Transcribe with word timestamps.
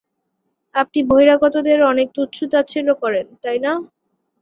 আপনি 0.75 0.99
বহিরাগতদের 1.09 1.79
অনেক 1.91 2.07
তুচ্ছ 2.15 2.37
তাচ্ছিল্য 2.53 2.89
করেন, 3.03 3.25
তাই 3.43 3.57
না? 3.65 3.71